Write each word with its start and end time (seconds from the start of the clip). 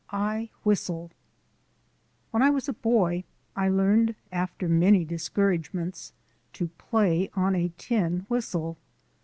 I 0.09 0.49
WHISTLE 0.63 1.11
When 2.31 2.41
I 2.41 2.49
was 2.49 2.67
a 2.67 2.73
boy 2.73 3.23
I 3.55 3.69
learned 3.69 4.15
after 4.31 4.67
many 4.67 5.05
discouragements 5.05 6.11
to 6.53 6.69
play 6.69 7.29
on 7.35 7.53
a 7.55 7.71
tin 7.77 8.25
whistle. 8.27 8.77